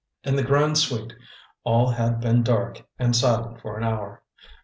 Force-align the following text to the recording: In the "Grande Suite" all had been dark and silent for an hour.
In 0.23 0.35
the 0.35 0.41
"Grande 0.41 0.79
Suite" 0.79 1.13
all 1.63 1.91
had 1.91 2.19
been 2.19 2.41
dark 2.41 2.81
and 2.97 3.15
silent 3.15 3.61
for 3.61 3.77
an 3.77 3.83
hour. 3.83 4.23